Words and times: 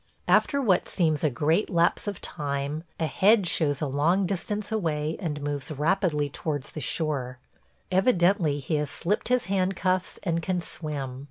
After 0.27 0.59
what 0.59 0.89
seems 0.89 1.23
a 1.23 1.29
great 1.29 1.69
lapse 1.69 2.07
of 2.07 2.21
time, 2.21 2.83
a 2.99 3.05
head 3.05 3.45
shows 3.45 3.81
a 3.81 3.85
long 3.85 4.25
distance 4.25 4.71
away 4.71 5.15
and 5.19 5.43
moves 5.43 5.69
rapidly 5.69 6.27
towards 6.27 6.71
the 6.71 6.81
shore. 6.81 7.37
Evidently 7.91 8.57
he 8.57 8.77
has 8.77 8.89
slipped 8.89 9.27
his 9.27 9.45
handcuffs 9.45 10.17
and 10.23 10.41
can 10.41 10.59
swim. 10.59 11.19